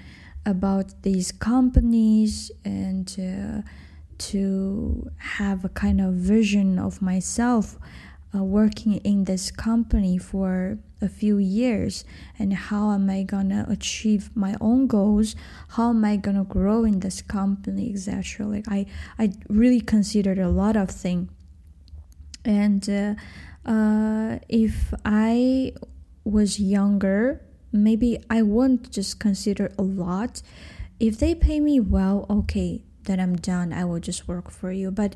about 0.45 1.03
these 1.03 1.31
companies 1.31 2.51
and 2.65 3.63
to 4.31 5.09
have 5.17 5.65
a 5.65 5.69
kind 5.69 5.99
of 6.01 6.13
vision 6.13 6.79
of 6.79 7.01
myself 7.01 7.77
uh, 8.35 8.43
working 8.43 8.97
in 8.97 9.25
this 9.25 9.51
company 9.51 10.17
for 10.17 10.77
a 11.01 11.09
few 11.09 11.37
years 11.37 12.05
and 12.39 12.53
how 12.53 12.91
am 12.91 13.09
I 13.09 13.23
gonna 13.23 13.65
achieve 13.69 14.31
my 14.35 14.55
own 14.59 14.87
goals? 14.87 15.35
How 15.69 15.89
am 15.89 16.03
I 16.05 16.15
gonna 16.15 16.45
grow 16.45 16.83
in 16.83 17.01
this 17.01 17.21
company, 17.21 17.91
etc. 17.93 18.47
Like 18.47 18.65
I, 18.67 18.85
I 19.19 19.33
really 19.49 19.81
considered 19.81 20.39
a 20.39 20.49
lot 20.49 20.75
of 20.75 20.89
things, 20.89 21.29
and 22.45 22.89
uh, 22.89 23.69
uh, 23.69 24.39
if 24.49 24.93
I 25.05 25.73
was 26.23 26.59
younger, 26.59 27.41
maybe 27.71 28.23
I 28.29 28.41
wouldn't 28.41 28.91
just 28.91 29.19
consider 29.19 29.71
a 29.77 29.83
lot. 29.83 30.41
If 30.99 31.19
they 31.19 31.35
pay 31.35 31.59
me 31.59 31.79
well, 31.79 32.25
okay, 32.29 32.83
then 33.05 33.19
I'm 33.19 33.35
done. 33.35 33.73
I 33.73 33.85
will 33.85 33.99
just 33.99 34.27
work 34.27 34.49
for 34.49 34.71
you, 34.71 34.91
but 34.91 35.15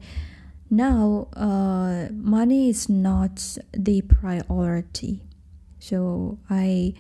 now 0.69 1.27
uh, 1.33 2.07
money 2.11 2.69
is 2.69 2.89
not 2.89 3.57
the 3.73 4.01
priority. 4.01 5.21
So 5.79 6.39
i 6.49 6.93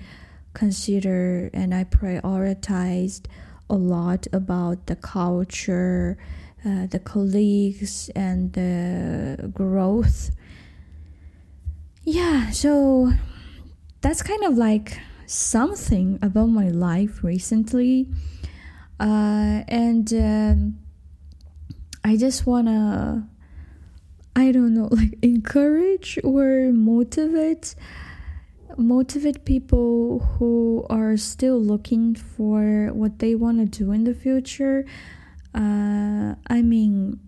consider 0.53 1.51
and 1.53 1.73
i 1.73 1.83
prioritized 1.83 3.25
a 3.69 3.75
lot 3.75 4.25
about 4.33 4.87
the 4.87 4.95
culture 4.95 6.17
uh, 6.65 6.87
the 6.87 6.99
colleagues 6.99 8.09
and 8.15 8.53
the 8.53 9.51
growth. 9.53 10.31
Yeah 12.03 12.49
so 12.51 13.11
that's 14.01 14.23
kind 14.23 14.43
of 14.43 14.57
like 14.57 14.99
something 15.25 16.17
about 16.21 16.47
my 16.47 16.69
life 16.69 17.23
recently 17.23 18.07
uh, 18.99 19.63
and 19.67 20.13
um, 20.13 20.79
i 22.03 22.15
just 22.17 22.45
want 22.45 22.67
to 22.67 23.23
I 24.37 24.51
don't 24.51 24.75
know, 24.75 24.87
like 24.91 25.17
encourage 25.23 26.19
or 26.23 26.71
motivate 26.71 27.73
motivate 28.77 29.43
people 29.43 30.19
who 30.19 30.85
are 30.87 31.17
still 31.17 31.59
looking 31.59 32.13
for 32.13 32.91
what 32.93 33.17
they 33.17 33.33
want 33.33 33.57
to 33.57 33.65
do 33.65 33.91
in 33.91 34.03
the 34.03 34.13
future. 34.13 34.85
Uh, 35.55 36.35
I 36.45 36.61
mean, 36.61 37.19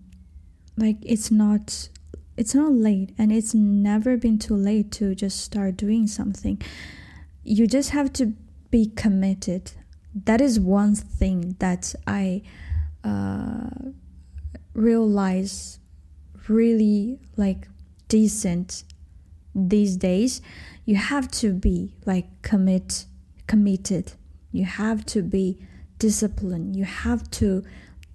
like 0.76 0.98
it's 1.02 1.32
not 1.32 1.88
it's 2.36 2.54
not 2.54 2.72
late 2.72 3.12
and 3.18 3.32
it's 3.32 3.52
never 3.54 4.16
been 4.16 4.38
too 4.38 4.54
late 4.54 4.92
to 4.92 5.16
just 5.16 5.40
start 5.40 5.76
doing 5.76 6.06
something. 6.06 6.62
You 7.42 7.66
just 7.66 7.90
have 7.90 8.12
to 8.14 8.34
be 8.70 8.86
committed. 8.86 9.72
That 10.14 10.40
is 10.40 10.58
one 10.58 10.94
thing 10.94 11.56
that 11.60 11.94
I 12.06 12.42
uh, 13.04 13.70
realize 14.74 15.78
really 16.48 17.20
like 17.36 17.68
decent 18.08 18.84
these 19.54 19.96
days. 19.96 20.42
You 20.84 20.96
have 20.96 21.30
to 21.32 21.52
be 21.52 21.94
like 22.06 22.26
commit 22.42 23.06
committed. 23.46 24.12
You 24.52 24.64
have 24.64 25.06
to 25.06 25.22
be 25.22 25.58
disciplined. 25.98 26.76
You 26.76 26.84
have 26.84 27.30
to 27.32 27.64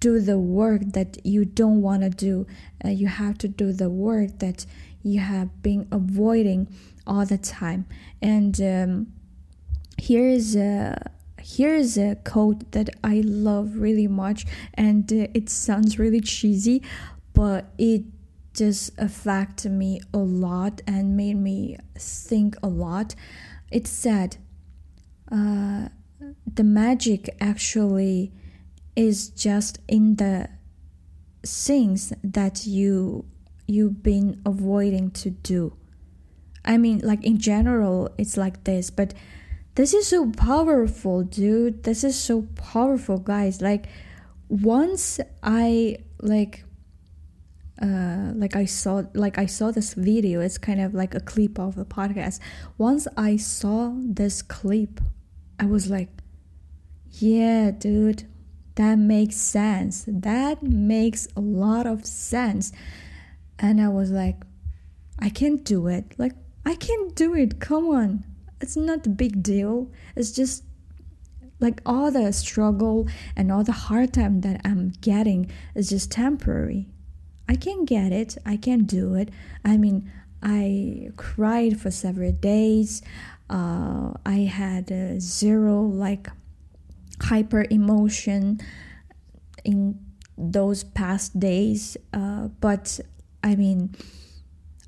do 0.00 0.20
the 0.20 0.38
work 0.38 0.82
that 0.92 1.24
you 1.24 1.44
don't 1.44 1.80
want 1.80 2.02
to 2.02 2.10
do. 2.10 2.46
Uh, 2.84 2.88
you 2.88 3.06
have 3.06 3.38
to 3.38 3.48
do 3.48 3.72
the 3.72 3.88
work 3.88 4.38
that 4.40 4.66
you 5.02 5.20
have 5.20 5.62
been 5.62 5.86
avoiding 5.90 6.68
all 7.06 7.24
the 7.24 7.38
time. 7.38 7.86
And 8.20 8.60
um, 8.60 9.12
here 9.96 10.28
is 10.28 10.56
a 10.56 11.10
here 11.46 11.76
is 11.76 11.96
a 11.96 12.16
quote 12.24 12.72
that 12.72 12.90
I 13.04 13.22
love 13.24 13.76
really 13.76 14.08
much, 14.08 14.46
and 14.74 15.10
uh, 15.12 15.28
it 15.32 15.48
sounds 15.48 15.96
really 15.96 16.20
cheesy, 16.20 16.82
but 17.34 17.66
it 17.78 18.02
just 18.52 18.90
affected 18.98 19.70
me 19.70 20.00
a 20.12 20.18
lot 20.18 20.82
and 20.88 21.16
made 21.16 21.36
me 21.36 21.78
think 21.96 22.56
a 22.64 22.66
lot. 22.66 23.14
It 23.70 23.86
said, 23.86 24.38
uh, 25.30 25.90
the 26.52 26.64
magic 26.64 27.36
actually 27.40 28.32
is 28.96 29.28
just 29.28 29.78
in 29.86 30.16
the 30.16 30.48
things 31.44 32.12
that 32.24 32.66
you 32.66 33.24
you've 33.68 34.02
been 34.02 34.42
avoiding 34.44 35.12
to 35.12 35.30
do. 35.30 35.76
I 36.64 36.76
mean, 36.76 37.02
like 37.04 37.22
in 37.24 37.38
general, 37.38 38.10
it's 38.18 38.36
like 38.36 38.64
this, 38.64 38.90
but 38.90 39.14
this 39.76 39.94
is 39.94 40.08
so 40.08 40.30
powerful, 40.32 41.22
dude. 41.22 41.84
This 41.84 42.02
is 42.02 42.18
so 42.18 42.42
powerful, 42.56 43.18
guys. 43.18 43.62
Like, 43.62 43.86
once 44.48 45.20
I 45.42 45.98
like 46.20 46.64
uh, 47.80 48.32
like 48.34 48.56
I 48.56 48.64
saw 48.64 49.02
like 49.12 49.38
I 49.38 49.46
saw 49.46 49.70
this 49.70 49.94
video. 49.94 50.40
It's 50.40 50.58
kind 50.58 50.80
of 50.80 50.94
like 50.94 51.14
a 51.14 51.20
clip 51.20 51.58
of 51.58 51.76
a 51.76 51.84
podcast. 51.84 52.40
Once 52.78 53.06
I 53.16 53.36
saw 53.36 53.92
this 54.02 54.42
clip, 54.42 55.00
I 55.60 55.66
was 55.66 55.90
like, 55.90 56.08
"Yeah, 57.10 57.70
dude, 57.72 58.26
that 58.76 58.96
makes 58.98 59.36
sense. 59.36 60.04
That 60.08 60.62
makes 60.62 61.28
a 61.36 61.40
lot 61.40 61.86
of 61.86 62.06
sense." 62.06 62.72
And 63.58 63.80
I 63.80 63.88
was 63.88 64.10
like, 64.10 64.42
"I 65.18 65.28
can't 65.28 65.62
do 65.62 65.86
it. 65.88 66.14
Like 66.16 66.34
I 66.64 66.76
can't 66.76 67.14
do 67.14 67.34
it. 67.34 67.60
Come 67.60 67.88
on, 67.88 68.24
it's 68.60 68.76
not 68.76 69.06
a 69.06 69.10
big 69.10 69.42
deal. 69.42 69.90
It's 70.14 70.32
just." 70.32 70.64
Like 71.58 71.80
all 71.86 72.10
the 72.10 72.34
struggle 72.34 73.08
and 73.34 73.50
all 73.50 73.64
the 73.64 73.72
hard 73.72 74.12
time 74.12 74.42
that 74.42 74.60
I'm 74.62 74.92
getting 75.00 75.50
is 75.74 75.88
just 75.88 76.12
temporary 76.12 76.90
I 77.48 77.54
can 77.54 77.84
get 77.84 78.12
it. 78.12 78.36
I 78.44 78.56
can 78.56 78.84
do 78.84 79.14
it. 79.14 79.30
I 79.64 79.76
mean, 79.76 80.10
I 80.42 81.10
cried 81.16 81.80
for 81.80 81.90
several 81.90 82.32
days. 82.32 83.02
Uh, 83.48 84.12
I 84.24 84.50
had 84.50 84.90
uh, 84.90 85.20
zero 85.20 85.80
like 85.80 86.28
hyper 87.22 87.66
emotion 87.70 88.60
in 89.64 89.98
those 90.36 90.82
past 90.82 91.38
days. 91.38 91.96
Uh, 92.12 92.48
but 92.60 93.00
I 93.44 93.54
mean, 93.54 93.94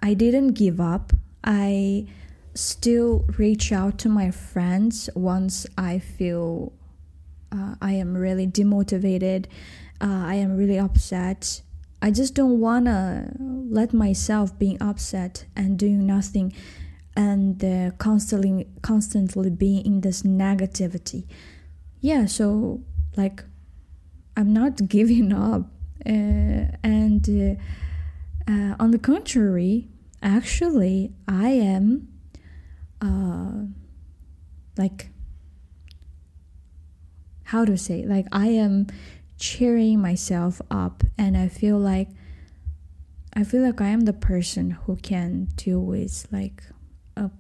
I 0.01 0.15
didn't 0.15 0.55
give 0.55 0.81
up. 0.81 1.13
I 1.45 2.07
still 2.59 3.25
reach 3.37 3.71
out 3.71 3.99
to 3.99 4.09
my 4.09 4.33
friends 4.33 5.09
once 5.15 5.65
I 5.77 6.01
feel 6.01 6.73
uh, 7.53 7.77
I 7.81 7.93
am 7.93 8.17
really 8.17 8.49
demotivated, 8.49 9.47
uh, 10.01 10.25
I 10.27 10.35
am 10.35 10.57
really 10.57 10.79
upset. 10.79 11.63
I 12.03 12.11
just 12.11 12.35
don't 12.35 12.59
wanna 12.59 13.33
let 13.39 13.93
myself 13.93 14.59
being 14.59 14.77
upset 14.81 15.47
and 15.55 15.79
doing 15.79 16.05
nothing 16.05 16.53
and 17.17 17.65
uh, 17.65 17.93
constantly 17.99 18.67
constantly 18.83 19.51
being 19.51 19.87
in 19.87 20.01
this 20.01 20.23
negativity. 20.23 21.27
Yeah, 22.01 22.27
so 22.27 22.83
like 23.17 23.45
I'm 24.37 24.53
not 24.53 24.89
giving 24.89 25.33
up, 25.33 25.63
uh, 26.05 26.75
and 26.83 27.29
uh, 27.29 28.53
uh, 28.53 28.75
on 28.81 28.91
the 28.91 28.99
contrary, 28.99 29.89
actually, 30.23 31.13
I 31.29 31.51
am 31.51 32.09
uh, 33.01 33.53
like 34.77 35.11
how 37.45 37.65
to 37.65 37.77
say 37.77 38.05
like 38.05 38.27
I 38.31 38.49
am 38.49 38.87
cheering 39.39 40.01
myself 40.01 40.61
up 40.71 41.03
and 41.17 41.37
I 41.37 41.49
feel 41.49 41.79
like 41.79 42.09
I 43.35 43.45
feel 43.45 43.63
like 43.63 43.81
I 43.81 43.89
am 43.89 44.01
the 44.01 44.13
person 44.13 44.73
who 44.73 44.97
can 44.97 45.49
deal 45.57 45.81
with 45.81 46.27
like 46.33 46.63
a 47.17 47.31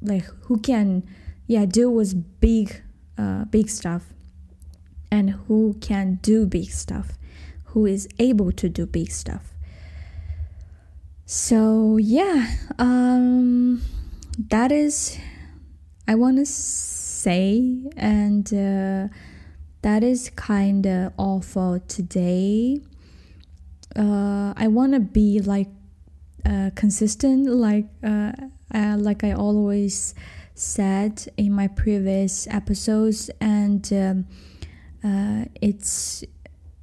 like 0.00 0.24
who 0.46 0.58
can 0.58 1.04
yeah 1.46 1.64
deal 1.64 1.90
with 1.90 2.40
big 2.40 2.82
uh, 3.16 3.44
big 3.44 3.68
stuff 3.68 4.12
and 5.10 5.30
who 5.46 5.76
can 5.80 6.18
do 6.22 6.46
big 6.46 6.70
stuff 6.70 7.18
who 7.66 7.86
is 7.86 8.08
able 8.18 8.52
to 8.52 8.68
do 8.68 8.84
big 8.84 9.10
stuff. 9.10 9.54
So 11.24 11.96
yeah 11.96 12.56
um 12.78 13.82
that 14.38 14.72
is 14.72 15.18
I 16.08 16.14
want 16.14 16.38
to 16.38 16.46
say, 16.46 17.80
and 17.96 18.46
uh, 18.52 19.08
that 19.82 20.02
is 20.02 20.30
kind 20.30 20.86
of 20.86 21.12
all 21.16 21.40
for 21.40 21.78
today. 21.86 22.80
Uh, 23.94 24.52
I 24.56 24.68
want 24.68 24.94
to 24.94 25.00
be 25.00 25.40
like 25.40 25.68
uh, 26.44 26.70
consistent, 26.74 27.46
like 27.46 27.86
uh, 28.02 28.32
uh, 28.74 28.96
like 28.98 29.22
I 29.22 29.32
always 29.32 30.14
said 30.54 31.26
in 31.36 31.52
my 31.52 31.68
previous 31.68 32.48
episodes, 32.48 33.30
and 33.40 33.92
um, 33.92 34.26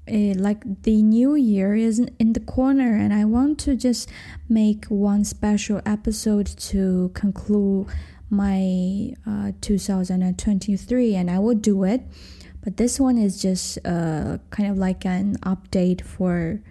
uh, 0.09 0.33
like 0.37 0.83
the 0.83 1.01
new 1.01 1.35
year 1.35 1.75
is 1.75 1.99
in 2.19 2.33
the 2.33 2.39
corner 2.39 2.95
and 2.95 3.13
i 3.13 3.23
want 3.23 3.59
to 3.59 3.75
just 3.75 4.09
make 4.47 4.85
one 4.85 5.23
special 5.23 5.81
episode 5.85 6.47
to 6.47 7.11
conclude 7.13 7.87
my 8.29 9.13
uh, 9.25 9.51
2023 9.61 11.15
and 11.15 11.31
I 11.31 11.39
will 11.39 11.55
do 11.55 11.83
it. 11.83 12.01
But 12.63 12.77
this 12.77 12.99
one 12.99 13.17
is 13.17 13.41
just 13.41 13.79
uh, 13.85 14.37
kind 14.49 14.69
of 14.69 14.77
like 14.77 15.05
an 15.05 15.37
update 15.37 16.01
for 16.01 16.61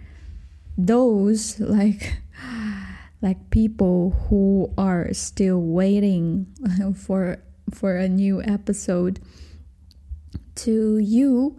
those 0.77 1.59
like 1.59 2.21
like 3.21 3.49
people 3.49 4.11
who 4.29 4.73
are 4.77 5.13
still 5.13 5.59
waiting 5.59 6.47
for 6.95 7.43
for 7.73 7.97
a 7.97 8.07
new 8.07 8.41
episode. 8.41 9.19
To 10.55 10.97
you, 10.97 11.57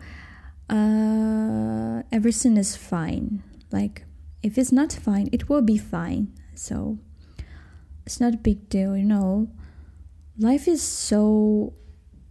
uh, 0.71 2.03
everything 2.13 2.57
is 2.57 2.77
fine. 2.77 3.43
Like 3.71 4.05
if 4.43 4.57
it's 4.57 4.73
not 4.73 4.93
fine, 4.93 5.29
it 5.33 5.49
will 5.49 5.63
be 5.63 5.77
fine. 5.77 6.33
So 6.55 6.99
it's 8.07 8.21
not 8.21 8.35
a 8.35 8.39
big 8.39 8.69
deal, 8.69 8.97
you 8.97 9.05
know. 9.05 9.49
Life 10.39 10.69
is 10.69 10.83
so 10.83 11.75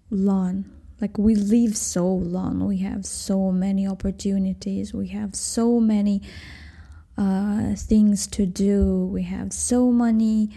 long. 0.10 0.65
Like 1.02 1.17
we 1.17 1.36
live 1.36 1.78
so 1.78 2.08
long. 2.08 2.65
We 2.65 2.78
have 2.78 3.06
so 3.06 3.52
many 3.52 3.88
opportunities. 3.88 4.93
We 4.93 5.08
have 5.10 5.36
so 5.36 5.80
many 5.80 6.21
uh, 7.17 7.75
things 7.75 8.28
to 8.28 8.45
do. 8.45 9.06
We 9.06 9.23
have 9.23 9.54
so 9.54 9.91
many 9.91 10.49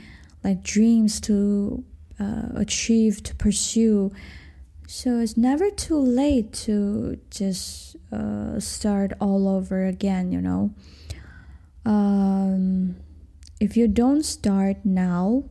like 0.43 0.63
dreams 0.63 1.21
to 1.23 1.85
uh, 2.19 2.49
achieve 2.55 3.23
to 3.25 3.35
pursue 3.35 4.13
so 4.93 5.21
it's 5.21 5.37
never 5.37 5.71
too 5.71 5.99
late 5.99 6.53
to 6.53 7.19
just 7.31 7.97
uh, 8.13 8.61
start 8.61 9.13
all 9.21 9.49
over 9.49 9.87
again 9.87 10.31
you 10.31 10.41
know 10.41 10.71
um, 11.85 12.97
if 13.61 13.77
you 13.77 13.89
don't 13.89 14.25
start 14.25 14.77
now 14.85 15.45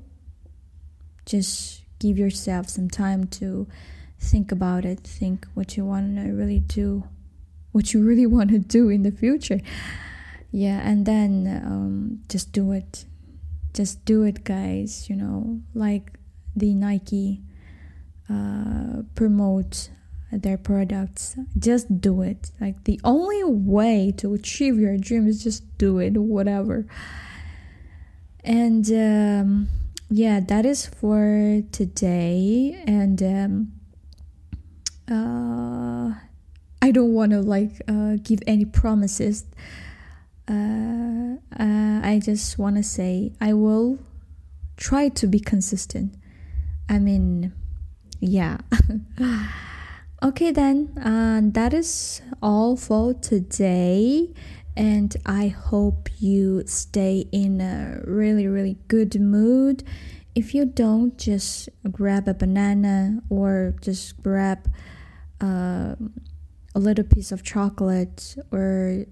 just 1.26 1.82
give 2.00 2.18
yourself 2.18 2.68
some 2.68 2.90
time 2.90 3.28
to 3.28 3.68
think 4.20 4.52
about 4.52 4.86
it, 4.86 5.00
think 5.02 5.48
what 5.54 5.78
you 5.78 5.86
want 5.86 6.16
to 6.18 6.32
really 6.32 6.60
do, 6.60 7.04
what 7.72 7.94
you 7.94 8.04
really 8.04 8.26
want 8.36 8.50
to 8.52 8.60
do 8.60 8.90
in 8.90 9.04
the 9.04 9.12
future. 9.12 9.60
Yeah, 10.52 10.82
and 10.84 11.06
then 11.06 11.62
um, 11.66 12.22
just 12.28 12.52
do 12.52 12.72
it. 12.72 13.06
Just 13.74 14.04
do 14.04 14.24
it, 14.24 14.44
guys. 14.44 15.10
You 15.10 15.16
know, 15.16 15.62
like 15.74 16.12
the 16.56 16.74
Nike 16.74 17.42
uh, 18.32 19.02
promote 19.16 19.90
their 20.32 20.58
products. 20.58 21.36
Just 21.58 22.00
do 22.00 22.22
it. 22.22 22.52
Like 22.60 22.84
the 22.86 23.00
only 23.04 23.44
way 23.44 24.14
to 24.18 24.34
achieve 24.34 24.80
your 24.80 24.98
dream 24.98 25.28
is 25.28 25.44
just 25.44 25.78
do 25.78 26.00
it, 26.00 26.18
whatever. 26.18 26.86
And 28.44 28.90
um, 28.92 29.68
yeah, 30.10 30.40
that 30.40 30.66
is 30.66 30.86
for 30.86 31.62
today. 31.72 32.82
And 32.88 33.22
um, 33.22 33.72
uh, 35.10 36.14
I 36.82 36.92
don't 36.92 37.14
want 37.14 37.32
to 37.32 37.42
like 37.42 37.82
uh, 37.88 38.16
give 38.24 38.40
any 38.48 38.66
promises. 38.66 39.46
Uh, 40.48 41.36
uh, 41.60 42.02
I 42.04 42.22
just 42.24 42.58
want 42.58 42.78
to 42.78 42.84
say 42.84 43.34
I 43.40 43.54
will 43.54 44.00
try 44.78 45.10
to 45.10 45.28
be 45.28 45.40
consistent. 45.40 46.16
I 46.90 47.00
mean, 47.00 47.54
yeah. 48.22 48.58
okay, 50.24 50.52
then, 50.52 50.98
uh, 50.98 51.42
that 51.52 51.74
is 51.74 52.22
all 52.42 52.78
for 52.78 53.14
today 53.14 54.34
and 54.76 55.16
I 55.26 55.48
hope 55.50 56.10
you 56.20 56.64
stay 56.66 57.26
in 57.32 57.60
a 57.60 58.02
really, 58.06 58.48
really 58.48 58.78
good 58.88 59.20
mood. 59.20 59.84
If 60.34 60.56
you 60.56 60.66
don't, 60.66 61.18
just 61.18 61.70
grab 61.92 62.28
a 62.28 62.34
banana 62.34 63.20
or 63.30 63.76
just 63.82 64.22
grab 64.24 64.70
uh, 65.42 65.96
a 66.74 66.80
little 66.80 67.04
piece 67.04 67.32
of 67.32 67.44
chocolate 67.44 68.38
or 68.52 69.06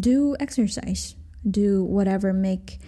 do 0.00 0.36
exercise. 0.40 1.16
Do 1.48 1.84
whatever 1.84 2.32
makes 2.32 2.78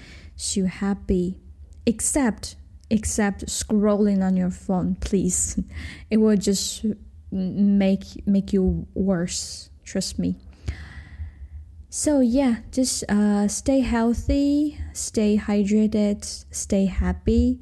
you 0.56 0.64
happy, 0.66 1.38
except 1.84 2.56
except 2.90 3.46
scrolling 3.46 4.22
on 4.22 4.36
your 4.36 4.50
phone, 4.50 4.96
please. 5.00 5.58
It 6.10 6.18
will 6.18 6.36
just 6.36 6.84
make 7.30 8.26
make 8.26 8.52
you 8.52 8.86
worse. 8.94 9.70
Trust 9.84 10.18
me. 10.18 10.36
So, 11.90 12.18
yeah, 12.18 12.56
just 12.72 13.04
uh, 13.08 13.46
stay 13.46 13.80
healthy, 13.80 14.80
stay 14.92 15.38
hydrated, 15.38 16.24
stay 16.50 16.86
happy. 16.86 17.60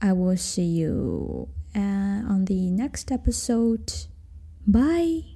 I 0.00 0.12
will 0.12 0.36
see 0.36 0.62
you 0.66 1.48
uh, 1.74 2.22
on 2.30 2.44
the 2.44 2.70
next 2.70 3.10
episode. 3.10 3.92
Bye. 4.66 5.35